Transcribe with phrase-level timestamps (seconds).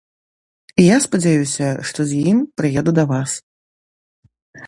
[0.83, 3.31] Я спадзяюся, што з ім прыеду да вас.